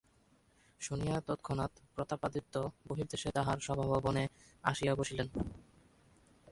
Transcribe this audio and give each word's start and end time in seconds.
শুনিয়া 0.81 1.17
তৎক্ষণাৎ 1.27 1.71
প্রতাপাদিত্য 1.95 2.53
বহির্দেশে 2.87 3.29
তাঁহার 3.31 3.57
সভাভবনে 3.59 4.23
আসিয়া 4.63 4.93
বসিলেন। 4.95 5.27